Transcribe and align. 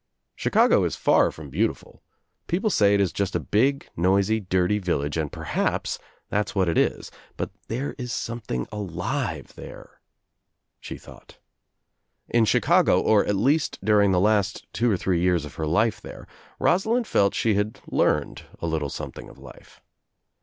"Chicago 0.35 0.83
is 0.83 0.95
far 0.95 1.29
from 1.31 1.51
beautiful. 1.51 2.01
People 2.47 2.69
I 2.69 2.71
OUT 2.71 2.73
OP 2.73 2.81
NOWHERE 2.81 2.89
INTO 2.89 2.89
NOTHING 2.89 2.89
I83 2.89 2.89
ly 2.89 2.95
it 2.95 3.01
is 3.01 3.13
just 3.13 3.35
a 3.35 3.51
big 3.51 3.89
noisy 3.95 4.39
dirty 4.39 4.79
village 4.79 5.17
and 5.17 5.31
perhaps 5.31 5.99
that's 6.29 6.55
what 6.55 6.67
it 6.67 6.77
is, 6.79 7.11
but 7.37 7.51
there 7.67 7.93
is 7.99 8.11
something 8.11 8.67
alive 8.71 9.53
there," 9.55 10.01
she 10.79 10.97
thought. 10.97 11.37
In 12.27 12.45
Chicago, 12.45 12.99
or 12.99 13.23
at 13.25 13.35
least 13.35 13.77
during 13.83 14.11
the 14.11 14.19
last 14.19 14.65
two 14.73 14.89
or 14.89 14.97
three 14.97 15.21
years 15.21 15.45
of 15.45 15.53
her 15.53 15.67
life 15.67 16.01
there, 16.01 16.27
Rosalind 16.59 17.05
felt 17.05 17.35
she 17.35 17.53
had 17.53 17.79
learned 17.85 18.41
a 18.57 18.65
little 18.65 18.89
something 18.89 19.29
of 19.29 19.37
life. 19.37 19.81